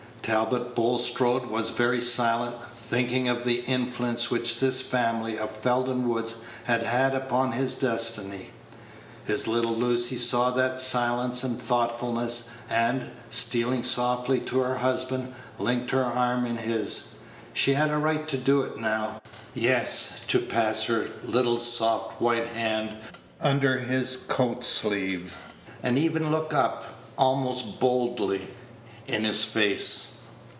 Talbot 0.23 0.75
Bulstrode 0.75 1.45
was 1.47 1.71
very 1.71 1.99
silent, 1.99 2.55
thinking 2.69 3.27
of 3.27 3.43
the 3.43 3.61
influence 3.61 4.29
which 4.29 4.59
this 4.59 4.79
family 4.79 5.35
of 5.39 5.49
Felden 5.49 6.07
Woods 6.07 6.43
had 6.65 6.83
had 6.83 7.15
upon 7.15 7.53
his 7.53 7.73
destiny. 7.73 8.51
His 9.25 9.47
little 9.47 9.73
Lucy 9.75 10.17
saw 10.17 10.51
that 10.51 10.79
silence 10.79 11.43
and 11.43 11.59
thoughtfulness, 11.59 12.51
and, 12.69 13.09
stealing 13.31 13.81
softly 13.81 14.39
to 14.41 14.59
her 14.59 14.75
husband, 14.77 15.33
linked 15.57 15.89
her 15.89 16.03
arm 16.05 16.45
in 16.45 16.57
his. 16.57 17.15
She 17.51 17.73
had 17.73 17.89
a 17.89 17.97
right 17.97 18.27
to 18.27 18.37
do 18.37 18.61
it 18.61 18.77
now 18.79 19.23
yes, 19.55 20.21
to 20.27 20.37
pass 20.37 20.83
her 20.85 21.07
little 21.25 21.57
soft 21.57 22.21
white 22.21 22.45
hand 22.47 22.93
under 23.41 23.79
his 23.79 24.17
coat 24.27 24.63
sleeve, 24.63 25.39
and 25.81 25.97
even 25.97 26.29
look 26.29 26.53
up, 26.53 26.83
almost 27.17 27.79
boldly, 27.79 28.49
in 29.07 29.23
his 29.23 29.43
face. 29.43 30.09